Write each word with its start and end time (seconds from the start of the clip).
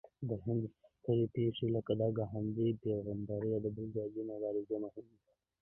د 0.29 0.31
هند 0.43 0.63
سترې 0.95 1.25
پېښې 1.35 1.67
لکه 1.75 1.91
د 1.99 2.01
ګاندهي 2.17 2.69
پیغمبرۍ 2.83 3.49
او 3.55 3.61
د 3.65 3.67
بلوکادي 3.75 4.21
مبارزې 4.31 4.75
مهمې 4.83 5.15
دي. 5.23 5.31